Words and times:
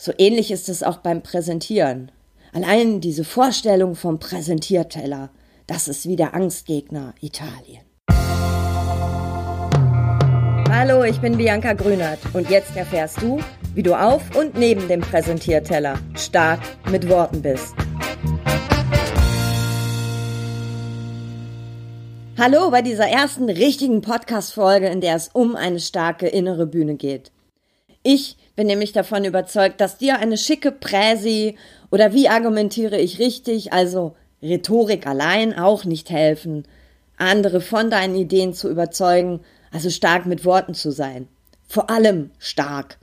So 0.00 0.12
ähnlich 0.16 0.52
ist 0.52 0.68
es 0.68 0.84
auch 0.84 0.98
beim 0.98 1.24
Präsentieren. 1.24 2.12
Allein 2.52 3.00
diese 3.00 3.24
Vorstellung 3.24 3.96
vom 3.96 4.20
Präsentierteller, 4.20 5.30
das 5.66 5.88
ist 5.88 6.06
wie 6.06 6.14
der 6.14 6.34
Angstgegner 6.34 7.14
Italien. 7.20 7.82
Hallo, 10.70 11.02
ich 11.02 11.20
bin 11.20 11.36
Bianca 11.36 11.72
Grünert 11.72 12.20
und 12.32 12.48
jetzt 12.48 12.76
erfährst 12.76 13.20
du, 13.20 13.40
wie 13.74 13.82
du 13.82 14.00
auf 14.00 14.36
und 14.36 14.56
neben 14.56 14.86
dem 14.86 15.00
Präsentierteller 15.00 15.98
stark 16.14 16.60
mit 16.92 17.08
Worten 17.08 17.42
bist. 17.42 17.74
Hallo 22.38 22.70
bei 22.70 22.82
dieser 22.82 23.08
ersten 23.08 23.50
richtigen 23.50 24.00
Podcast-Folge, 24.00 24.86
in 24.86 25.00
der 25.00 25.16
es 25.16 25.26
um 25.32 25.56
eine 25.56 25.80
starke 25.80 26.28
innere 26.28 26.68
Bühne 26.68 26.94
geht. 26.94 27.32
Ich 28.10 28.38
bin 28.56 28.66
nämlich 28.66 28.92
davon 28.92 29.26
überzeugt, 29.26 29.82
dass 29.82 29.98
dir 29.98 30.18
eine 30.18 30.38
schicke 30.38 30.72
Präsi 30.72 31.56
oder 31.90 32.14
wie 32.14 32.30
argumentiere 32.30 32.98
ich 32.98 33.18
richtig, 33.18 33.74
also 33.74 34.16
Rhetorik 34.40 35.06
allein 35.06 35.52
auch 35.52 35.84
nicht 35.84 36.08
helfen, 36.08 36.66
andere 37.18 37.60
von 37.60 37.90
deinen 37.90 38.14
Ideen 38.14 38.54
zu 38.54 38.70
überzeugen, 38.70 39.40
also 39.70 39.90
stark 39.90 40.24
mit 40.24 40.46
Worten 40.46 40.72
zu 40.72 40.90
sein. 40.90 41.28
Vor 41.68 41.90
allem 41.90 42.30
stark. 42.38 42.96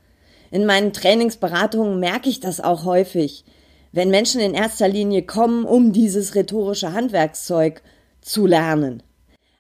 In 0.50 0.66
meinen 0.66 0.92
Trainingsberatungen 0.92 2.00
merke 2.00 2.28
ich 2.28 2.40
das 2.40 2.60
auch 2.60 2.84
häufig, 2.84 3.46
wenn 3.92 4.10
Menschen 4.10 4.42
in 4.42 4.56
erster 4.56 4.88
Linie 4.88 5.22
kommen, 5.22 5.66
um 5.66 5.94
dieses 5.94 6.34
rhetorische 6.34 6.94
Handwerkszeug 6.94 7.84
zu 8.22 8.48
lernen. 8.48 9.04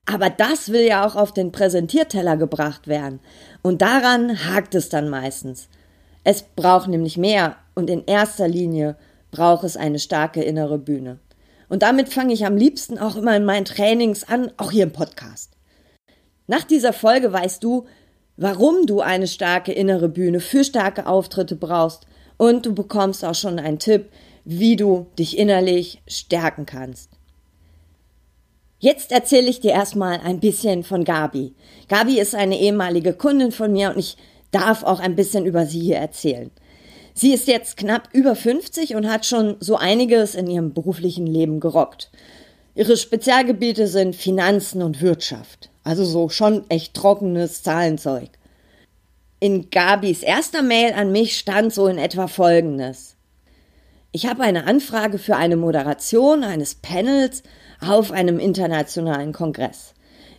Aber 0.05 0.29
das 0.29 0.69
will 0.71 0.83
ja 0.83 1.05
auch 1.05 1.15
auf 1.15 1.33
den 1.33 1.51
Präsentierteller 1.51 2.37
gebracht 2.37 2.87
werden. 2.87 3.19
Und 3.61 3.81
daran 3.81 4.45
hakt 4.45 4.75
es 4.75 4.89
dann 4.89 5.09
meistens. 5.09 5.67
Es 6.23 6.43
braucht 6.43 6.87
nämlich 6.87 7.17
mehr 7.17 7.55
und 7.73 7.89
in 7.89 8.05
erster 8.05 8.47
Linie 8.47 8.95
braucht 9.31 9.63
es 9.63 9.77
eine 9.77 9.99
starke 9.99 10.43
innere 10.43 10.77
Bühne. 10.77 11.19
Und 11.69 11.81
damit 11.81 12.09
fange 12.09 12.33
ich 12.33 12.45
am 12.45 12.57
liebsten 12.57 12.99
auch 12.99 13.15
immer 13.15 13.35
in 13.35 13.45
meinen 13.45 13.65
Trainings 13.65 14.23
an, 14.23 14.51
auch 14.57 14.71
hier 14.71 14.83
im 14.83 14.91
Podcast. 14.91 15.51
Nach 16.47 16.63
dieser 16.63 16.93
Folge 16.93 17.33
weißt 17.33 17.63
du, 17.63 17.85
warum 18.37 18.85
du 18.85 19.01
eine 19.01 19.27
starke 19.27 19.71
innere 19.71 20.09
Bühne 20.09 20.39
für 20.39 20.63
starke 20.63 21.07
Auftritte 21.07 21.55
brauchst 21.55 22.05
und 22.37 22.65
du 22.65 22.75
bekommst 22.75 23.25
auch 23.25 23.35
schon 23.35 23.59
einen 23.59 23.79
Tipp, 23.79 24.09
wie 24.43 24.75
du 24.75 25.07
dich 25.17 25.37
innerlich 25.37 26.01
stärken 26.07 26.65
kannst. 26.65 27.14
Jetzt 28.85 29.11
erzähle 29.11 29.49
ich 29.49 29.61
dir 29.61 29.71
erstmal 29.71 30.19
ein 30.19 30.39
bisschen 30.39 30.83
von 30.83 31.05
Gabi. 31.05 31.55
Gabi 31.87 32.19
ist 32.19 32.35
eine 32.35 32.59
ehemalige 32.59 33.13
Kundin 33.13 33.51
von 33.51 33.71
mir 33.71 33.89
und 33.89 33.97
ich 33.97 34.15
darf 34.51 34.83
auch 34.83 34.99
ein 34.99 35.15
bisschen 35.15 35.47
über 35.47 35.65
sie 35.65 35.79
hier 35.79 35.95
erzählen. 35.95 36.51
Sie 37.15 37.33
ist 37.33 37.47
jetzt 37.47 37.77
knapp 37.77 38.09
über 38.13 38.35
50 38.35 38.93
und 38.93 39.09
hat 39.09 39.25
schon 39.25 39.55
so 39.59 39.75
einiges 39.75 40.35
in 40.35 40.45
ihrem 40.45 40.71
beruflichen 40.75 41.25
Leben 41.25 41.59
gerockt. 41.59 42.11
Ihre 42.75 42.95
Spezialgebiete 42.95 43.87
sind 43.87 44.15
Finanzen 44.15 44.83
und 44.83 45.01
Wirtschaft. 45.01 45.71
Also 45.83 46.05
so 46.05 46.29
schon 46.29 46.69
echt 46.69 46.93
trockenes 46.93 47.63
Zahlenzeug. 47.63 48.29
In 49.39 49.71
Gabis 49.71 50.21
erster 50.21 50.61
Mail 50.61 50.93
an 50.93 51.11
mich 51.11 51.39
stand 51.39 51.73
so 51.73 51.87
in 51.87 51.97
etwa 51.97 52.27
Folgendes. 52.27 53.15
Ich 54.11 54.27
habe 54.27 54.43
eine 54.43 54.65
Anfrage 54.67 55.17
für 55.17 55.37
eine 55.37 55.57
Moderation 55.57 56.43
eines 56.43 56.75
Panels 56.75 57.41
auf 57.87 58.11
einem 58.11 58.39
internationalen 58.39 59.33
Kongress. 59.33 59.93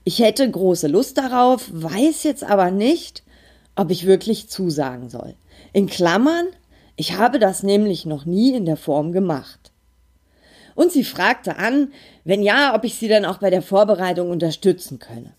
Ich 0.05 0.21
hätte 0.21 0.49
große 0.49 0.87
Lust 0.87 1.19
darauf, 1.19 1.69
weiß 1.73 2.23
jetzt 2.23 2.45
aber 2.45 2.71
nicht, 2.71 3.25
ob 3.75 3.91
ich 3.91 4.07
wirklich 4.07 4.49
zusagen 4.49 5.09
soll. 5.11 5.35
In 5.73 5.87
Klammern, 5.87 6.47
ich 6.97 7.19
habe 7.19 7.39
das 7.39 7.63
nämlich 7.63 8.07
noch 8.07 8.25
nie 8.25 8.55
in 8.55 8.65
der 8.65 8.77
Form 8.77 9.13
gemacht. 9.13 9.73
Und 10.75 10.93
sie 10.93 11.05
fragte 11.05 11.57
an, 11.57 11.93
wenn 12.25 12.43
ja, 12.43 12.75
ob 12.75 12.85
ich 12.85 12.95
sie 12.97 13.09
dann 13.09 13.25
auch 13.25 13.39
bei 13.39 13.51
der 13.51 13.63
Vorbereitung 13.63 14.31
unterstützen 14.31 14.99
könne. 14.99 15.35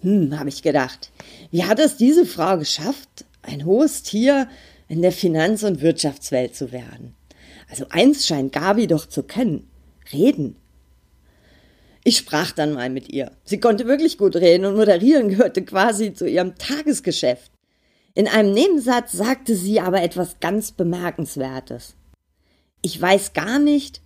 Hm, 0.00 0.38
habe 0.38 0.48
ich 0.48 0.62
gedacht, 0.62 1.10
wie 1.50 1.64
hat 1.64 1.80
es 1.80 1.96
diese 1.96 2.24
Frau 2.24 2.56
geschafft, 2.56 3.26
ein 3.42 3.64
hohes 3.64 4.02
Tier 4.02 4.48
in 4.88 5.02
der 5.02 5.12
Finanz- 5.12 5.64
und 5.64 5.80
Wirtschaftswelt 5.80 6.54
zu 6.54 6.70
werden? 6.70 7.14
Also 7.68 7.86
eins 7.90 8.26
scheint 8.26 8.52
Gabi 8.52 8.86
doch 8.86 9.06
zu 9.06 9.24
können, 9.24 9.68
reden. 10.12 10.56
Ich 12.08 12.16
sprach 12.16 12.52
dann 12.52 12.72
mal 12.72 12.88
mit 12.88 13.10
ihr. 13.10 13.32
Sie 13.44 13.60
konnte 13.60 13.86
wirklich 13.86 14.16
gut 14.16 14.34
reden 14.34 14.64
und 14.64 14.76
moderieren 14.76 15.28
gehörte 15.28 15.62
quasi 15.62 16.14
zu 16.14 16.26
ihrem 16.26 16.54
Tagesgeschäft. 16.54 17.52
In 18.14 18.26
einem 18.26 18.54
Nebensatz 18.54 19.12
sagte 19.12 19.54
sie 19.54 19.78
aber 19.78 20.00
etwas 20.00 20.40
ganz 20.40 20.72
Bemerkenswertes. 20.72 21.96
Ich 22.80 22.98
weiß 22.98 23.34
gar 23.34 23.58
nicht, 23.58 24.00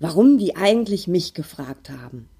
warum 0.00 0.38
die 0.38 0.56
eigentlich 0.56 1.08
mich 1.08 1.34
gefragt 1.34 1.90
haben. 1.90 2.30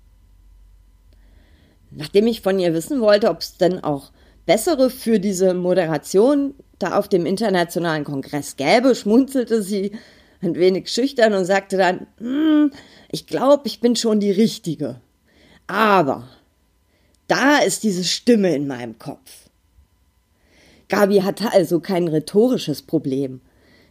Nachdem 1.91 2.27
ich 2.27 2.41
von 2.41 2.59
ihr 2.59 2.73
wissen 2.73 3.03
wollte, 3.03 3.29
ob 3.29 3.41
es 3.41 3.59
denn 3.59 3.85
auch 3.85 4.13
bessere 4.47 4.89
für 4.89 5.21
diese 5.21 5.53
Moderation 5.53 6.55
da 6.79 6.97
auf 6.97 7.11
dem 7.11 7.27
internationalen 7.27 8.05
Kongress 8.05 8.57
gäbe, 8.57 8.95
schmunzelte 8.95 9.63
sie 9.63 9.93
ein 10.43 10.57
wenig 10.57 10.91
schüchtern 10.91 11.33
und 11.35 11.45
sagte 11.45 11.77
dann, 11.77 12.07
hm, 12.19 12.73
ich 13.11 13.27
glaube, 13.27 13.63
ich 13.67 13.81
bin 13.81 13.97
schon 13.97 14.21
die 14.21 14.31
Richtige. 14.31 15.01
Aber 15.67 16.29
da 17.29 17.59
ist 17.59 17.85
diese 17.85 18.05
Stimme 18.05 18.55
in 18.55 18.67
meinem 18.67 18.99
Kopf. 18.99 19.49
Gabi 20.89 21.21
hatte 21.21 21.53
also 21.53 21.81
kein 21.81 22.09
rhetorisches 22.09 22.83
Problem. 22.83 23.41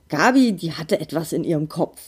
Gabi, 0.10 0.54
die 0.54 0.74
hatte 0.74 1.00
etwas 1.00 1.34
in 1.34 1.44
ihrem 1.44 1.70
Kopf. 1.70 2.00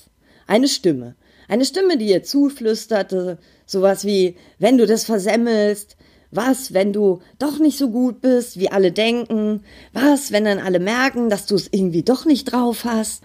Eine 0.46 0.68
Stimme. 0.68 1.16
Eine 1.48 1.66
Stimme, 1.66 1.98
die 1.98 2.10
ihr 2.10 2.24
zuflüsterte, 2.24 3.40
sowas 3.66 4.06
wie, 4.06 4.36
wenn 4.60 4.78
du 4.78 4.86
das 4.86 5.06
versemmelst, 5.06 5.98
was, 6.32 6.74
wenn 6.74 6.94
du 6.94 7.22
doch 7.40 7.60
nicht 7.60 7.78
so 7.78 7.90
gut 7.90 8.22
bist, 8.22 8.60
wie 8.60 8.70
alle 8.70 8.92
denken, 8.92 9.64
was, 9.94 10.32
wenn 10.32 10.46
dann 10.46 10.60
alle 10.60 10.80
merken, 10.80 11.30
dass 11.30 11.46
du 11.46 11.56
es 11.56 11.70
irgendwie 11.72 12.04
doch 12.04 12.26
nicht 12.26 12.52
drauf 12.52 12.86
hast. 12.86 13.24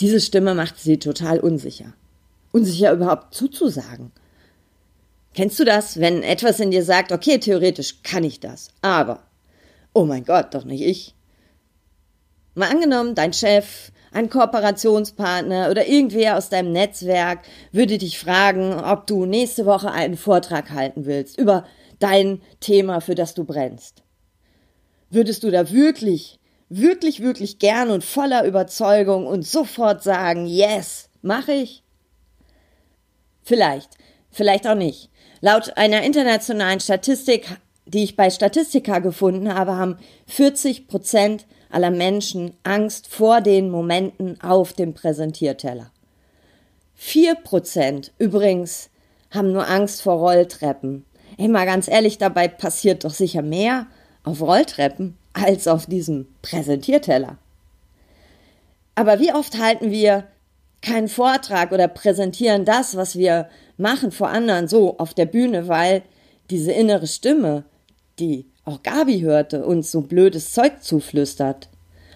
Diese 0.00 0.20
Stimme 0.20 0.54
machte 0.54 0.80
sie 0.80 0.98
total 0.98 1.40
unsicher. 1.40 1.92
Unsicher 2.52 2.92
überhaupt 2.92 3.34
zuzusagen. 3.34 4.12
Kennst 5.34 5.58
du 5.58 5.64
das, 5.64 5.98
wenn 5.98 6.22
etwas 6.22 6.60
in 6.60 6.70
dir 6.70 6.84
sagt, 6.84 7.12
okay, 7.12 7.38
theoretisch 7.38 8.02
kann 8.02 8.24
ich 8.24 8.40
das, 8.40 8.68
aber, 8.82 9.22
oh 9.94 10.04
mein 10.04 10.24
Gott, 10.24 10.54
doch 10.54 10.64
nicht 10.64 10.82
ich. 10.82 11.14
Mal 12.54 12.70
angenommen, 12.70 13.14
dein 13.14 13.32
Chef, 13.32 13.92
ein 14.12 14.28
Kooperationspartner 14.28 15.70
oder 15.70 15.86
irgendwer 15.86 16.36
aus 16.36 16.50
deinem 16.50 16.72
Netzwerk 16.72 17.40
würde 17.72 17.96
dich 17.96 18.18
fragen, 18.18 18.74
ob 18.74 19.06
du 19.06 19.24
nächste 19.24 19.64
Woche 19.64 19.90
einen 19.90 20.18
Vortrag 20.18 20.70
halten 20.70 21.06
willst 21.06 21.38
über 21.38 21.66
dein 21.98 22.42
Thema, 22.60 23.00
für 23.00 23.14
das 23.14 23.32
du 23.32 23.44
brennst. 23.44 24.02
Würdest 25.08 25.44
du 25.44 25.50
da 25.50 25.70
wirklich 25.70 26.38
wirklich, 26.80 27.20
wirklich 27.20 27.58
gern 27.58 27.90
und 27.90 28.04
voller 28.04 28.44
Überzeugung 28.44 29.26
und 29.26 29.46
sofort 29.46 30.02
sagen, 30.02 30.46
yes, 30.46 31.08
mache 31.20 31.52
ich? 31.52 31.82
Vielleicht, 33.42 33.90
vielleicht 34.30 34.66
auch 34.66 34.74
nicht. 34.74 35.10
Laut 35.40 35.76
einer 35.76 36.02
internationalen 36.02 36.80
Statistik, 36.80 37.46
die 37.84 38.04
ich 38.04 38.16
bei 38.16 38.30
Statistika 38.30 39.00
gefunden 39.00 39.52
habe, 39.54 39.76
haben 39.76 39.98
40 40.26 40.86
Prozent 40.88 41.46
aller 41.68 41.90
Menschen 41.90 42.54
Angst 42.62 43.08
vor 43.08 43.40
den 43.40 43.70
Momenten 43.70 44.40
auf 44.40 44.72
dem 44.72 44.94
Präsentierteller. 44.94 45.90
Vier 46.94 47.34
Prozent 47.34 48.12
übrigens 48.18 48.88
haben 49.30 49.52
nur 49.52 49.68
Angst 49.68 50.02
vor 50.02 50.14
Rolltreppen. 50.14 51.04
Mal 51.38 51.66
ganz 51.66 51.88
ehrlich, 51.88 52.18
dabei 52.18 52.46
passiert 52.46 53.04
doch 53.04 53.10
sicher 53.10 53.42
mehr 53.42 53.86
auf 54.24 54.40
Rolltreppen 54.40 55.16
als 55.32 55.66
auf 55.66 55.86
diesem 55.86 56.26
Präsentierteller. 56.42 57.38
Aber 58.94 59.20
wie 59.20 59.32
oft 59.32 59.58
halten 59.58 59.90
wir 59.90 60.24
keinen 60.82 61.08
Vortrag 61.08 61.72
oder 61.72 61.88
präsentieren 61.88 62.64
das, 62.64 62.96
was 62.96 63.16
wir 63.16 63.48
machen 63.76 64.12
vor 64.12 64.28
anderen 64.28 64.68
so 64.68 64.98
auf 64.98 65.14
der 65.14 65.26
Bühne, 65.26 65.68
weil 65.68 66.02
diese 66.50 66.72
innere 66.72 67.06
Stimme, 67.06 67.64
die 68.18 68.46
auch 68.64 68.82
Gabi 68.82 69.20
hörte, 69.20 69.64
uns 69.64 69.90
so 69.90 70.02
blödes 70.02 70.52
Zeug 70.52 70.82
zuflüstert 70.82 71.68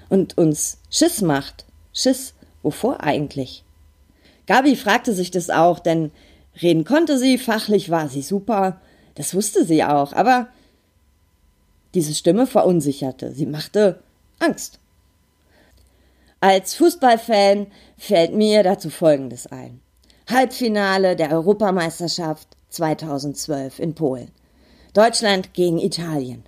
und 0.09 0.37
uns 0.37 0.79
Schiss 0.91 1.23
macht. 1.23 1.65
Schiss, 1.93 2.35
wovor 2.63 3.03
eigentlich? 3.03 3.65
Gabi 4.47 4.77
fragte 4.77 5.13
sich 5.13 5.31
das 5.31 5.51
auch, 5.51 5.79
denn 5.79 6.11
reden 6.61 6.85
konnte 6.85 7.19
sie, 7.19 7.39
fachlich 7.39 7.91
war 7.91 8.09
sie 8.09 8.23
super, 8.23 8.81
das 9.15 9.35
wusste 9.35 9.65
sie 9.65 9.83
auch, 9.83 10.13
aber 10.13 10.49
diese 11.97 12.15
Stimme 12.15 12.47
verunsicherte, 12.47 13.33
sie 13.33 13.47
machte 13.47 14.01
Angst. 14.39 14.79
Als 16.41 16.75
Fußballfan 16.75 17.69
fällt 17.97 18.35
mir 18.35 18.63
dazu 18.63 18.91
Folgendes 18.91 19.47
ein. 19.47 19.81
Halbfinale 20.29 21.17
der 21.17 21.33
Europameisterschaft 21.33 22.49
2012 22.69 23.79
in 23.79 23.95
Polen. 23.95 24.31
Deutschland 24.93 25.55
gegen 25.55 25.79
Italien. 25.79 26.45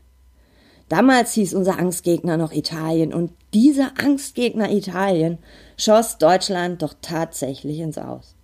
Damals 0.90 1.32
hieß 1.32 1.54
unser 1.54 1.78
Angstgegner 1.78 2.36
noch 2.36 2.52
Italien 2.52 3.14
und 3.14 3.32
dieser 3.54 3.92
Angstgegner 3.98 4.70
Italien 4.70 5.38
schoss 5.78 6.18
Deutschland 6.18 6.82
doch 6.82 6.94
tatsächlich 7.00 7.78
ins 7.78 7.96
Aus. 7.96 8.34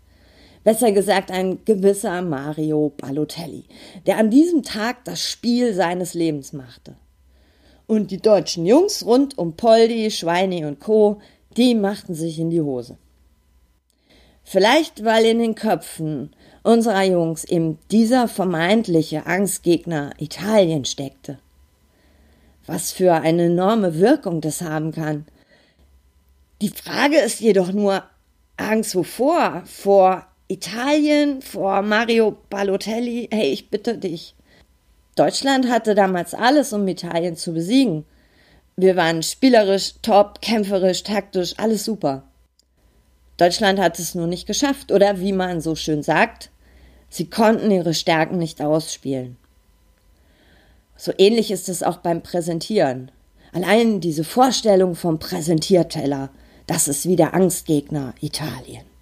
Besser 0.65 0.93
gesagt 0.93 1.31
ein 1.31 1.63
gewisser 1.67 2.23
Mario 2.23 2.93
Balotelli, 2.97 3.65
der 4.07 4.17
an 4.17 4.31
diesem 4.31 4.63
Tag 4.63 5.05
das 5.05 5.21
Spiel 5.23 5.75
seines 5.75 6.15
Lebens 6.15 6.55
machte. 6.55 6.97
Und 7.87 8.11
die 8.11 8.21
deutschen 8.21 8.65
Jungs 8.65 9.05
rund 9.05 9.37
um 9.37 9.57
Poldi, 9.57 10.11
Schweini 10.11 10.65
und 10.65 10.81
Co., 10.81 11.21
die 11.59 11.75
machten 11.75 12.15
sich 12.15 12.39
in 12.39 12.49
die 12.49 12.63
Hose. 12.63 12.97
Vielleicht, 14.43 15.05
weil 15.05 15.27
in 15.27 15.39
den 15.39 15.55
Köpfen 15.55 16.35
unserer 16.63 17.05
Jungs 17.05 17.45
eben 17.45 17.79
dieser 17.91 18.27
vermeintliche 18.27 19.27
Angstgegner 19.27 20.13
Italien 20.19 20.87
steckte. 20.87 21.39
Was 22.67 22.91
für 22.91 23.13
eine 23.15 23.45
enorme 23.45 23.99
Wirkung 23.99 24.41
das 24.41 24.63
haben 24.63 24.93
kann. 24.93 25.27
Die 26.63 26.71
Frage 26.71 27.19
ist 27.19 27.41
jedoch 27.41 27.73
nur, 27.73 28.03
Angst 28.57 28.95
wovor? 28.95 29.63
Vor 29.67 30.27
Italien, 30.49 31.41
vor 31.41 31.81
Mario 31.81 32.37
Balotelli? 32.51 33.29
Hey, 33.33 33.51
ich 33.51 33.71
bitte 33.71 33.97
dich. 33.97 34.35
Deutschland 35.17 35.71
hatte 35.71 35.95
damals 35.95 36.35
alles, 36.35 36.75
um 36.75 36.87
Italien 36.87 37.35
zu 37.35 37.55
besiegen. 37.55 38.05
Wir 38.77 38.95
waren 38.95 39.23
spielerisch, 39.23 39.95
top, 40.03 40.43
kämpferisch, 40.43 41.03
taktisch, 41.03 41.55
alles 41.57 41.87
super. 41.87 42.25
Deutschland 43.39 43.81
hat 43.81 43.99
es 43.99 44.15
nur 44.15 44.27
nicht 44.27 44.47
geschafft, 44.47 44.93
oder 44.93 45.19
wie 45.19 45.33
man 45.33 45.63
so 45.63 45.77
schön 45.77 46.03
sagt, 46.03 46.51
sie 47.09 47.31
konnten 47.31 47.71
ihre 47.71 47.95
Stärken 47.95 48.37
nicht 48.37 48.61
ausspielen. 48.61 49.39
So 50.97 51.13
ähnlich 51.17 51.51
ist 51.53 51.71
es 51.71 51.83
auch 51.83 51.99
beim 51.99 52.23
Präsentieren. 52.23 53.11
Allein 53.53 54.01
diese 54.01 54.25
Vorstellung 54.25 54.95
vom 54.95 55.19
Präsentierteller, 55.19 56.29
das 56.67 56.87
ist 56.87 57.07
wie 57.09 57.17
der 57.17 57.33
Angstgegner 57.33 58.15
Italien. 58.21 58.94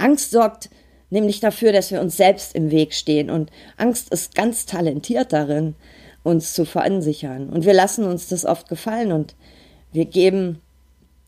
Angst 0.00 0.30
sorgt 0.30 0.70
nämlich 1.10 1.40
dafür, 1.40 1.72
dass 1.72 1.90
wir 1.90 2.00
uns 2.00 2.16
selbst 2.16 2.54
im 2.54 2.70
Weg 2.70 2.94
stehen 2.94 3.30
und 3.30 3.50
Angst 3.76 4.12
ist 4.12 4.34
ganz 4.34 4.66
talentiert 4.66 5.32
darin, 5.32 5.74
uns 6.22 6.52
zu 6.52 6.64
verunsichern. 6.64 7.50
Und 7.50 7.64
wir 7.64 7.74
lassen 7.74 8.04
uns 8.04 8.28
das 8.28 8.44
oft 8.44 8.68
gefallen 8.68 9.12
und 9.12 9.34
wir 9.92 10.04
geben 10.04 10.60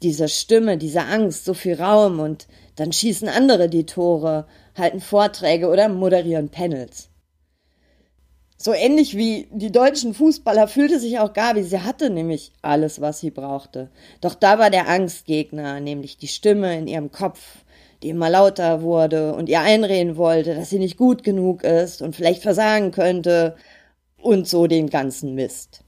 dieser 0.03 0.29
Stimme, 0.29 0.79
dieser 0.79 1.09
Angst 1.09 1.45
so 1.45 1.55
viel 1.55 1.75
Raum 1.75 2.21
und 2.21 2.47
dann 2.77 2.93
schießen 2.93 3.29
andere 3.29 3.69
die 3.69 3.87
Tore, 3.87 4.47
halten 4.77 5.01
Vorträge 5.01 5.69
oder 5.69 5.89
moderieren 5.89 6.49
Panels. 6.49 7.09
So 8.57 8.73
ähnlich 8.73 9.17
wie 9.17 9.49
die 9.51 9.73
deutschen 9.73 10.15
Fußballer 10.15 10.69
fühlte 10.69 11.01
sich 11.01 11.19
auch 11.19 11.33
Gabi. 11.33 11.65
Sie 11.65 11.81
hatte 11.81 12.11
nämlich 12.11 12.53
alles, 12.63 13.01
was 13.01 13.19
sie 13.19 13.33
brauchte. 13.33 13.91
Doch 14.21 14.37
da 14.37 14.61
war 14.61 14.71
der 14.71 14.89
Angstgegner, 14.89 15.81
nämlich 15.81 16.17
die 16.17 16.29
Stimme 16.29 16.79
in 16.79 16.87
ihrem 16.87 17.11
Kopf, 17.11 17.65
die 18.03 18.11
immer 18.11 18.31
lauter 18.31 18.83
wurde 18.83 19.35
und 19.35 19.49
ihr 19.49 19.61
einreden 19.61 20.17
wollte, 20.17 20.55
dass 20.55 20.71
sie 20.71 20.79
nicht 20.79 20.97
gut 20.97 21.23
genug 21.23 21.63
ist 21.63 22.03
und 22.03 22.17
vielleicht 22.17 22.43
versagen 22.43 22.91
könnte 22.91 23.57
und 24.21 24.49
so 24.49 24.67
den 24.67 24.91
ganzen 24.91 25.35
Mist. 25.35 25.83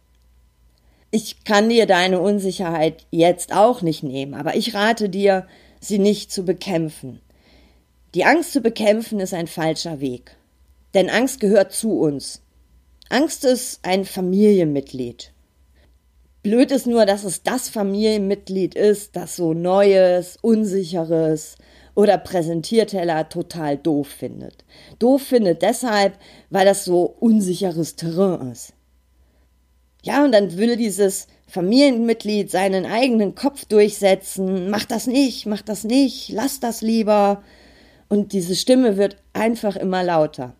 Ich 1.10 1.44
kann 1.44 1.68
dir 1.68 1.86
deine 1.86 2.20
Unsicherheit 2.20 3.06
jetzt 3.10 3.54
auch 3.54 3.82
nicht 3.82 4.02
nehmen, 4.02 4.34
aber 4.34 4.56
ich 4.56 4.74
rate 4.74 5.08
dir, 5.08 5.46
sie 5.80 5.98
nicht 5.98 6.32
zu 6.32 6.44
bekämpfen. 6.44 7.20
Die 8.14 8.24
Angst 8.24 8.52
zu 8.52 8.60
bekämpfen 8.60 9.20
ist 9.20 9.34
ein 9.34 9.46
falscher 9.46 10.00
Weg. 10.00 10.36
Denn 10.94 11.10
Angst 11.10 11.40
gehört 11.40 11.72
zu 11.72 11.98
uns. 11.98 12.42
Angst 13.08 13.44
ist 13.44 13.80
ein 13.82 14.04
Familienmitglied. 14.04 15.32
Blöd 16.42 16.70
ist 16.70 16.86
nur, 16.86 17.06
dass 17.06 17.24
es 17.24 17.42
das 17.42 17.68
Familienmitglied 17.68 18.74
ist, 18.74 19.16
das 19.16 19.34
so 19.34 19.54
Neues, 19.54 20.36
Unsicheres 20.42 21.56
oder 21.94 22.18
Präsentierteller 22.18 23.28
total 23.28 23.76
doof 23.76 24.08
findet. 24.08 24.64
Doof 24.98 25.22
findet 25.22 25.62
deshalb, 25.62 26.18
weil 26.50 26.66
das 26.66 26.84
so 26.84 27.04
unsicheres 27.20 27.96
Terrain 27.96 28.50
ist. 28.50 28.72
Ja, 30.02 30.24
und 30.24 30.32
dann 30.32 30.56
will 30.58 30.76
dieses 30.76 31.28
Familienmitglied 31.46 32.50
seinen 32.50 32.84
eigenen 32.84 33.34
Kopf 33.34 33.64
durchsetzen, 33.64 34.70
mach 34.70 34.84
das 34.84 35.06
nicht, 35.06 35.46
mach 35.46 35.62
das 35.62 35.84
nicht, 35.84 36.30
lass 36.30 36.60
das 36.60 36.82
lieber. 36.82 37.42
Und 38.08 38.32
diese 38.32 38.56
Stimme 38.56 38.96
wird 38.96 39.16
einfach 39.32 39.76
immer 39.76 40.02
lauter. 40.02 40.54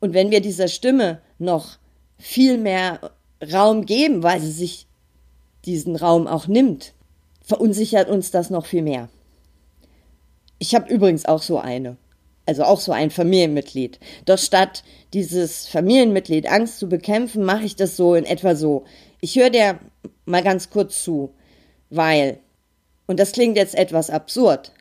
Und 0.00 0.14
wenn 0.14 0.30
wir 0.30 0.40
dieser 0.40 0.68
Stimme 0.68 1.20
noch 1.38 1.78
viel 2.18 2.58
mehr 2.58 3.12
Raum 3.52 3.86
geben, 3.86 4.22
weil 4.22 4.40
sie 4.40 4.52
sich 4.52 4.86
diesen 5.64 5.96
Raum 5.96 6.26
auch 6.26 6.46
nimmt, 6.46 6.94
verunsichert 7.42 8.08
uns 8.08 8.30
das 8.30 8.50
noch 8.50 8.66
viel 8.66 8.82
mehr. 8.82 9.08
Ich 10.58 10.74
habe 10.74 10.92
übrigens 10.92 11.24
auch 11.26 11.42
so 11.42 11.58
eine 11.58 11.96
also 12.46 12.64
auch 12.64 12.80
so 12.80 12.92
ein 12.92 13.10
Familienmitglied. 13.10 13.98
Doch 14.26 14.38
statt 14.38 14.84
dieses 15.12 15.66
Familienmitglied 15.66 16.50
Angst 16.50 16.78
zu 16.78 16.88
bekämpfen, 16.88 17.44
mache 17.44 17.64
ich 17.64 17.76
das 17.76 17.96
so 17.96 18.14
in 18.14 18.24
etwa 18.24 18.54
so. 18.54 18.84
Ich 19.20 19.36
höre 19.36 19.50
dir 19.50 19.78
mal 20.26 20.42
ganz 20.42 20.70
kurz 20.70 21.02
zu, 21.02 21.34
weil, 21.90 22.38
und 23.06 23.18
das 23.18 23.32
klingt 23.32 23.56
jetzt 23.56 23.74
etwas 23.74 24.10
absurd, 24.10 24.72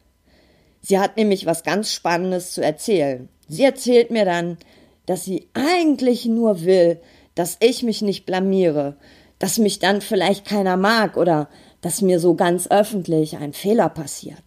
sie 0.82 1.00
hat 1.00 1.18
nämlich 1.18 1.46
was 1.46 1.64
ganz 1.64 1.92
Spannendes 1.92 2.52
zu 2.54 2.62
erzählen. 2.62 3.30
Sie 3.48 3.64
erzählt 3.64 4.12
mir 4.12 4.26
dann, 4.26 4.58
dass 5.06 5.26
sie 5.26 5.48
eigentlich 5.54 6.26
nur 6.26 6.64
will, 6.64 7.00
dass 7.36 7.58
ich 7.62 7.84
mich 7.84 8.02
nicht 8.02 8.26
blamiere, 8.26 8.98
dass 9.40 9.58
mich 9.58 9.80
dann 9.80 10.02
vielleicht 10.02 10.46
keiner 10.46 10.78
mag 10.78 11.18
oder 11.18 11.50
dass 11.82 12.02
mir 12.02 12.20
so 12.20 12.36
ganz 12.36 12.68
öffentlich 12.70 13.38
ein 13.38 13.54
Fehler 13.54 13.90
passiert. 13.90 14.43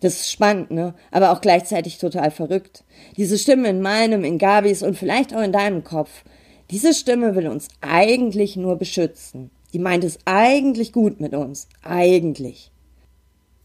Das 0.00 0.14
ist 0.14 0.30
spannend, 0.30 0.70
ne? 0.70 0.94
Aber 1.10 1.32
auch 1.32 1.40
gleichzeitig 1.40 1.98
total 1.98 2.30
verrückt. 2.30 2.84
Diese 3.16 3.38
Stimme 3.38 3.68
in 3.68 3.80
meinem, 3.80 4.24
in 4.24 4.38
Gabis 4.38 4.82
und 4.82 4.96
vielleicht 4.96 5.34
auch 5.34 5.42
in 5.42 5.52
deinem 5.52 5.84
Kopf. 5.84 6.24
Diese 6.70 6.92
Stimme 6.92 7.34
will 7.34 7.48
uns 7.48 7.68
eigentlich 7.80 8.56
nur 8.56 8.76
beschützen. 8.76 9.50
Die 9.72 9.78
meint 9.78 10.04
es 10.04 10.18
eigentlich 10.24 10.92
gut 10.92 11.20
mit 11.20 11.34
uns. 11.34 11.68
Eigentlich. 11.82 12.72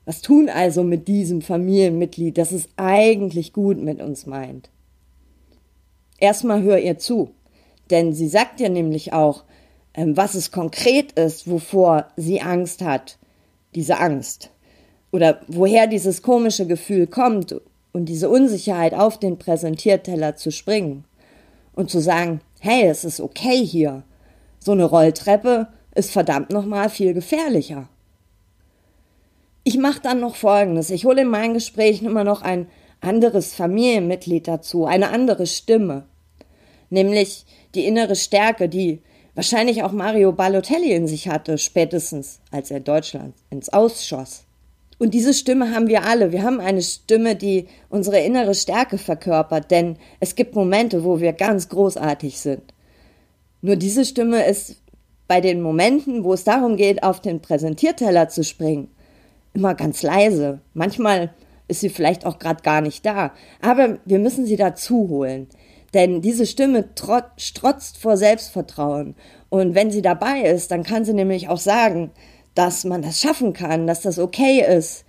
Was 0.05 0.21
tun 0.21 0.49
also 0.49 0.83
mit 0.83 1.07
diesem 1.07 1.41
Familienmitglied, 1.41 2.37
das 2.37 2.51
es 2.51 2.69
eigentlich 2.75 3.53
gut 3.53 3.77
mit 3.77 4.01
uns 4.01 4.25
meint? 4.25 4.69
Erstmal 6.17 6.61
hör 6.63 6.79
ihr 6.79 6.97
zu. 6.97 7.31
Denn 7.89 8.13
sie 8.13 8.29
sagt 8.29 8.59
dir 8.59 8.69
nämlich 8.69 9.11
auch, 9.11 9.43
ähm, 9.93 10.15
was 10.15 10.35
es 10.35 10.51
konkret 10.51 11.11
ist, 11.13 11.49
wovor 11.49 12.07
sie 12.15 12.41
Angst 12.41 12.81
hat. 12.81 13.17
Diese 13.75 13.99
Angst 13.99 14.51
oder 15.11 15.41
woher 15.47 15.87
dieses 15.87 16.21
komische 16.21 16.65
Gefühl 16.65 17.07
kommt 17.07 17.55
und 17.91 18.05
diese 18.05 18.29
Unsicherheit 18.29 18.93
auf 18.93 19.19
den 19.19 19.37
Präsentierteller 19.37 20.35
zu 20.35 20.51
springen 20.51 21.05
und 21.73 21.89
zu 21.89 21.99
sagen, 21.99 22.41
hey, 22.59 22.87
es 22.87 23.03
ist 23.03 23.19
okay 23.19 23.65
hier. 23.65 24.03
So 24.59 24.71
eine 24.71 24.85
Rolltreppe 24.85 25.67
ist 25.95 26.11
verdammt 26.11 26.51
nochmal 26.51 26.89
viel 26.89 27.13
gefährlicher. 27.13 27.89
Ich 29.63 29.77
mache 29.77 30.01
dann 30.01 30.19
noch 30.19 30.35
Folgendes. 30.35 30.89
Ich 30.89 31.05
hole 31.05 31.21
in 31.21 31.27
meinen 31.27 31.53
Gesprächen 31.53 32.05
immer 32.05 32.23
noch 32.23 32.41
ein 32.41 32.67
anderes 33.01 33.53
Familienmitglied 33.53 34.47
dazu, 34.47 34.85
eine 34.85 35.09
andere 35.09 35.45
Stimme. 35.45 36.05
Nämlich 36.89 37.45
die 37.75 37.85
innere 37.85 38.15
Stärke, 38.15 38.69
die 38.69 39.01
wahrscheinlich 39.35 39.83
auch 39.83 39.91
Mario 39.91 40.31
Balotelli 40.31 40.93
in 40.93 41.07
sich 41.07 41.27
hatte, 41.27 41.57
spätestens 41.57 42.39
als 42.51 42.71
er 42.71 42.79
Deutschland 42.79 43.35
ins 43.49 43.69
Ausschoss. 43.69 44.45
Und 45.01 45.15
diese 45.15 45.33
Stimme 45.33 45.73
haben 45.73 45.87
wir 45.87 46.03
alle. 46.03 46.31
Wir 46.31 46.43
haben 46.43 46.59
eine 46.59 46.83
Stimme, 46.83 47.35
die 47.35 47.65
unsere 47.89 48.19
innere 48.19 48.53
Stärke 48.53 48.99
verkörpert, 48.99 49.71
denn 49.71 49.97
es 50.19 50.35
gibt 50.35 50.53
Momente, 50.53 51.03
wo 51.03 51.19
wir 51.19 51.33
ganz 51.33 51.69
großartig 51.69 52.39
sind. 52.39 52.61
Nur 53.63 53.77
diese 53.77 54.05
Stimme 54.05 54.45
ist 54.45 54.75
bei 55.27 55.41
den 55.41 55.59
Momenten, 55.63 56.23
wo 56.23 56.33
es 56.33 56.43
darum 56.43 56.75
geht, 56.75 57.01
auf 57.01 57.19
den 57.19 57.41
Präsentierteller 57.41 58.29
zu 58.29 58.43
springen, 58.43 58.89
immer 59.55 59.73
ganz 59.73 60.03
leise. 60.03 60.61
Manchmal 60.75 61.33
ist 61.67 61.79
sie 61.79 61.89
vielleicht 61.89 62.27
auch 62.27 62.37
gerade 62.37 62.61
gar 62.61 62.81
nicht 62.81 63.03
da. 63.03 63.31
Aber 63.59 63.97
wir 64.05 64.19
müssen 64.19 64.45
sie 64.45 64.55
dazu 64.55 65.09
holen. 65.09 65.47
Denn 65.95 66.21
diese 66.21 66.45
Stimme 66.45 66.89
strotzt 67.37 67.97
vor 67.97 68.17
Selbstvertrauen. 68.17 69.15
Und 69.49 69.73
wenn 69.73 69.89
sie 69.89 70.03
dabei 70.03 70.41
ist, 70.41 70.69
dann 70.69 70.83
kann 70.83 71.05
sie 71.05 71.13
nämlich 71.13 71.49
auch 71.49 71.57
sagen, 71.57 72.11
dass 72.55 72.83
man 72.83 73.01
das 73.01 73.19
schaffen 73.19 73.53
kann, 73.53 73.87
dass 73.87 74.01
das 74.01 74.19
okay 74.19 74.65
ist 74.65 75.05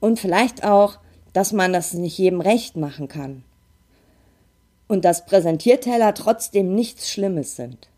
und 0.00 0.18
vielleicht 0.18 0.64
auch, 0.64 0.98
dass 1.32 1.52
man 1.52 1.72
das 1.72 1.94
nicht 1.94 2.18
jedem 2.18 2.40
recht 2.40 2.76
machen 2.76 3.08
kann. 3.08 3.44
Und 4.86 5.04
dass 5.04 5.24
Präsentierteller 5.24 6.14
trotzdem 6.14 6.74
nichts 6.74 7.10
Schlimmes 7.10 7.56
sind. 7.56 7.88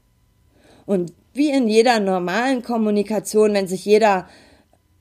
Und 0.86 1.12
wie 1.34 1.50
in 1.50 1.68
jeder 1.68 2.00
normalen 2.00 2.62
Kommunikation, 2.62 3.52
wenn 3.54 3.66
sich 3.66 3.84
jeder 3.84 4.28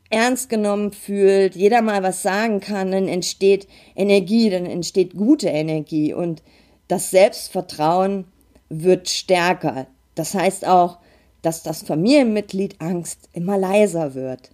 ernst 0.10 0.50
genommen 0.50 0.92
fühlt, 0.92 1.56
jeder 1.56 1.82
mal 1.82 2.04
was 2.04 2.22
sagen 2.22 2.60
kann, 2.60 2.92
dann 2.92 3.08
entsteht 3.08 3.68
Energie, 3.96 4.50
dann 4.50 4.66
entsteht 4.66 5.16
gute 5.16 5.50
Energie 5.50 6.14
und 6.14 6.44
das 6.88 7.12
Selbstvertrauen 7.12 8.26
wird 8.70 9.10
stärker. 9.10 9.88
Das 10.16 10.34
heißt 10.34 10.68
auch, 10.68 10.98
dass 11.46 11.64
das 11.64 11.84
Familienmitglied 11.84 12.82
Angst 12.82 13.30
immer 13.34 13.58
leiser 13.58 14.16
wird. 14.16 14.50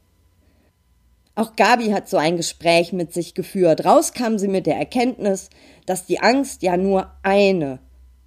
Auch 1.35 1.55
Gabi 1.55 1.91
hat 1.91 2.09
so 2.09 2.17
ein 2.17 2.35
Gespräch 2.35 2.91
mit 2.91 3.13
sich 3.13 3.33
geführt. 3.33 3.85
Raus 3.85 4.13
kam 4.13 4.37
sie 4.37 4.49
mit 4.49 4.65
der 4.65 4.75
Erkenntnis, 4.75 5.49
dass 5.85 6.05
die 6.05 6.19
Angst 6.19 6.61
ja 6.61 6.75
nur 6.75 7.09
eine 7.23 7.79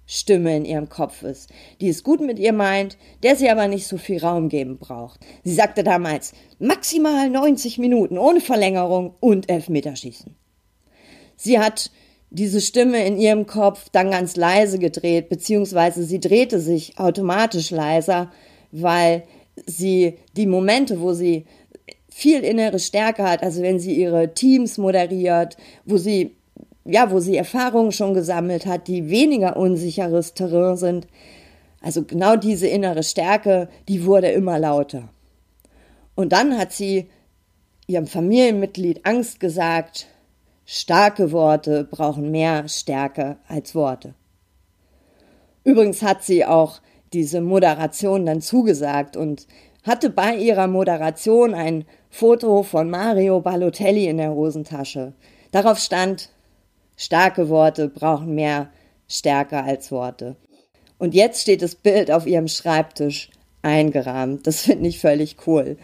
Stimme 0.07 0.55
in 0.57 0.65
ihrem 0.65 0.89
Kopf 0.89 1.23
ist, 1.23 1.49
die 1.81 1.89
es 1.89 2.03
gut 2.03 2.21
mit 2.21 2.39
ihr 2.39 2.53
meint, 2.53 2.97
der 3.23 3.35
sie 3.35 3.49
aber 3.49 3.67
nicht 3.67 3.87
so 3.87 3.97
viel 3.97 4.19
Raum 4.19 4.49
geben 4.49 4.77
braucht. 4.77 5.19
Sie 5.43 5.53
sagte 5.53 5.83
damals, 5.83 6.33
maximal 6.59 7.29
90 7.29 7.77
Minuten 7.77 8.17
ohne 8.17 8.41
Verlängerung 8.41 9.15
und 9.19 9.49
Elfmeterschießen. 9.49 10.35
Sie 11.35 11.59
hat 11.59 11.91
diese 12.29 12.61
Stimme 12.61 13.05
in 13.05 13.17
ihrem 13.17 13.45
Kopf 13.45 13.89
dann 13.91 14.11
ganz 14.11 14.35
leise 14.35 14.79
gedreht, 14.79 15.29
beziehungsweise 15.29 16.03
sie 16.03 16.19
drehte 16.19 16.59
sich 16.59 16.99
automatisch 16.99 17.71
leiser, 17.71 18.31
weil 18.71 19.23
sie 19.65 20.17
die 20.35 20.47
Momente, 20.47 20.99
wo 21.01 21.13
sie 21.13 21.45
viel 22.09 22.43
innere 22.43 22.79
Stärke 22.79 23.23
hat, 23.23 23.43
also 23.43 23.61
wenn 23.61 23.79
sie 23.79 23.93
ihre 23.93 24.33
Teams 24.33 24.77
moderiert, 24.77 25.57
wo 25.85 25.97
sie 25.97 26.35
ja, 26.85 27.09
wo 27.11 27.19
sie 27.19 27.35
Erfahrungen 27.35 27.91
schon 27.91 28.13
gesammelt 28.13 28.65
hat, 28.65 28.87
die 28.87 29.09
weniger 29.09 29.57
unsicheres 29.57 30.35
Terrain 30.35 30.77
sind. 30.77 31.07
Also 31.81 32.03
genau 32.03 32.35
diese 32.35 32.67
innere 32.67 33.03
Stärke, 33.03 33.69
die 33.87 34.05
wurde 34.05 34.29
immer 34.29 34.59
lauter. 34.59 35.09
Und 36.13 36.31
dann 36.31 36.57
hat 36.57 36.71
sie 36.71 37.09
ihrem 37.87 38.07
Familienmitglied 38.07 39.05
Angst 39.05 39.39
gesagt, 39.39 40.07
starke 40.65 41.31
Worte 41.31 41.83
brauchen 41.83 42.31
mehr 42.31 42.67
Stärke 42.67 43.37
als 43.47 43.75
Worte. 43.75 44.13
Übrigens 45.63 46.01
hat 46.01 46.23
sie 46.23 46.45
auch 46.45 46.81
diese 47.15 47.39
Moderation 47.39 48.25
dann 48.25 48.41
zugesagt 48.41 49.15
und 49.15 49.47
hatte 49.83 50.09
bei 50.09 50.35
ihrer 50.35 50.67
Moderation 50.67 51.53
ein 51.53 51.85
Foto 52.09 52.63
von 52.63 52.89
Mario 52.89 53.39
Balotelli 53.39 54.07
in 54.07 54.17
der 54.17 54.33
Hosentasche. 54.33 55.13
Darauf 55.51 55.79
stand, 55.79 56.29
starke 56.97 57.47
Worte 57.47 57.87
brauchen 57.87 58.35
mehr 58.35 58.69
Stärke 59.07 59.63
als 59.63 59.91
Worte. 59.91 60.35
Und 60.97 61.13
jetzt 61.13 61.41
steht 61.41 61.61
das 61.61 61.75
Bild 61.75 62.11
auf 62.11 62.27
ihrem 62.27 62.49
Schreibtisch 62.49 63.29
eingerahmt. 63.61 64.45
Das 64.45 64.61
finde 64.61 64.89
ich 64.89 64.99
völlig 64.99 65.37
cool. 65.47 65.77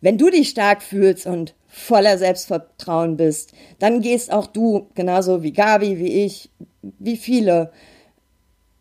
Wenn 0.00 0.16
du 0.16 0.30
dich 0.30 0.48
stark 0.48 0.82
fühlst 0.82 1.26
und 1.26 1.54
voller 1.66 2.16
Selbstvertrauen 2.16 3.18
bist, 3.18 3.52
dann 3.78 4.00
gehst 4.00 4.32
auch 4.32 4.46
du, 4.46 4.86
genauso 4.94 5.42
wie 5.42 5.52
Gabi, 5.52 5.98
wie 5.98 6.24
ich, 6.24 6.50
wie 6.98 7.16
viele, 7.16 7.72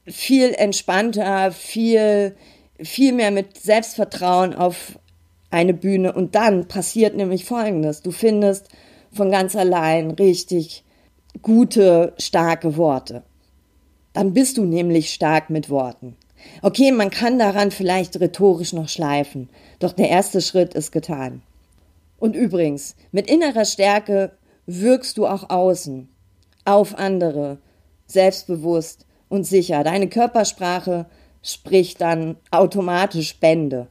viel 0.06 0.54
entspannter, 0.54 1.52
viel, 1.52 2.36
viel 2.80 3.14
mehr 3.14 3.32
mit 3.32 3.58
Selbstvertrauen 3.58 4.54
auf 4.54 5.00
eine 5.50 5.74
Bühne. 5.74 6.14
Und 6.14 6.36
dann 6.36 6.68
passiert 6.68 7.16
nämlich 7.16 7.46
Folgendes. 7.46 8.02
Du 8.02 8.12
findest 8.12 8.70
von 9.12 9.32
ganz 9.32 9.56
allein 9.56 10.12
richtig 10.12 10.84
gute, 11.42 12.14
starke 12.18 12.78
Worte. 12.78 13.24
Dann 14.14 14.34
bist 14.34 14.58
du 14.58 14.66
nämlich 14.66 15.14
stark 15.14 15.50
mit 15.50 15.70
Worten. 15.70 16.16
Okay, 16.62 16.92
man 16.92 17.10
kann 17.10 17.40
daran 17.40 17.72
vielleicht 17.72 18.20
rhetorisch 18.20 18.74
noch 18.74 18.90
schleifen, 18.90 19.50
doch 19.80 19.94
der 19.94 20.10
erste 20.10 20.42
Schritt 20.42 20.74
ist 20.74 20.92
getan. 20.92 21.42
Und 22.20 22.36
übrigens, 22.36 22.96
mit 23.12 23.30
innerer 23.30 23.66
Stärke 23.66 24.32
wirkst 24.66 25.18
du 25.18 25.26
auch 25.26 25.50
außen, 25.50 26.10
auf 26.66 26.98
andere, 26.98 27.60
selbstbewusst 28.08 29.06
und 29.34 29.44
sicher. 29.46 29.84
Deine 29.84 30.08
Körpersprache 30.10 31.08
spricht 31.42 32.02
dann 32.02 32.36
automatisch 32.52 33.40
Bände. 33.40 33.88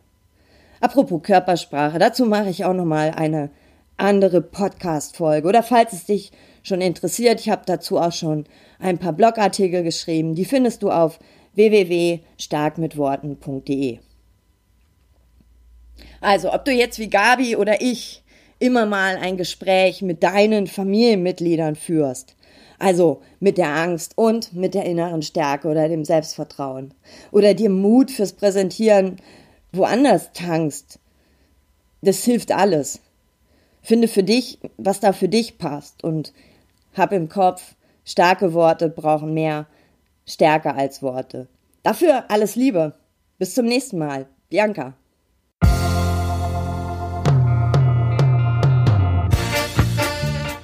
Apropos 0.80 1.20
Körpersprache, 1.20 1.98
dazu 1.98 2.26
mache 2.26 2.48
ich 2.48 2.64
auch 2.64 2.74
noch 2.74 2.84
mal 2.84 3.10
eine 3.10 3.50
andere 3.96 4.40
Podcast-Folge. 4.40 5.48
Oder 5.48 5.64
falls 5.64 5.94
es 5.94 6.04
dich 6.04 6.30
schon 6.62 6.80
interessiert, 6.80 7.40
ich 7.40 7.50
habe 7.50 7.62
dazu 7.66 7.98
auch 7.98 8.12
schon 8.12 8.44
ein 8.78 8.98
paar 8.98 9.14
Blogartikel 9.14 9.82
geschrieben. 9.82 10.36
Die 10.36 10.44
findest 10.44 10.84
du 10.84 10.92
auf 10.92 11.18
www.starkmitworten.de. 11.54 13.98
Also, 16.20 16.52
ob 16.52 16.64
du 16.64 16.70
jetzt 16.70 17.00
wie 17.00 17.10
Gabi 17.10 17.56
oder 17.56 17.80
ich 17.80 18.22
immer 18.60 18.86
mal 18.86 19.16
ein 19.16 19.36
Gespräch 19.36 20.02
mit 20.02 20.22
deinen 20.22 20.68
Familienmitgliedern 20.68 21.74
führst, 21.74 22.36
also 22.82 23.22
mit 23.38 23.58
der 23.58 23.68
Angst 23.68 24.12
und 24.16 24.52
mit 24.54 24.74
der 24.74 24.84
inneren 24.84 25.22
Stärke 25.22 25.68
oder 25.68 25.88
dem 25.88 26.04
Selbstvertrauen 26.04 26.92
oder 27.30 27.54
dir 27.54 27.70
Mut 27.70 28.10
fürs 28.10 28.32
Präsentieren 28.32 29.18
woanders 29.72 30.32
tankst, 30.32 30.98
das 32.02 32.24
hilft 32.24 32.50
alles. 32.50 33.00
Finde 33.82 34.08
für 34.08 34.24
dich, 34.24 34.58
was 34.76 35.00
da 35.00 35.12
für 35.12 35.28
dich 35.28 35.58
passt 35.58 36.02
und 36.02 36.32
hab 36.94 37.12
im 37.12 37.28
Kopf, 37.28 37.76
starke 38.04 38.52
Worte 38.52 38.88
brauchen 38.88 39.32
mehr 39.32 39.66
Stärke 40.26 40.74
als 40.74 41.02
Worte. 41.02 41.46
Dafür 41.84 42.24
alles 42.30 42.56
Liebe. 42.56 42.94
Bis 43.38 43.54
zum 43.54 43.66
nächsten 43.66 43.98
Mal. 43.98 44.26
Bianca. 44.50 44.94